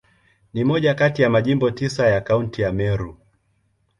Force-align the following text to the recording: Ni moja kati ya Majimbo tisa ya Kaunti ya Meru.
Ni 0.53 0.63
moja 0.63 0.93
kati 0.93 1.21
ya 1.21 1.29
Majimbo 1.29 1.71
tisa 1.71 2.07
ya 2.07 2.21
Kaunti 2.21 2.61
ya 2.61 2.71
Meru. 2.71 3.17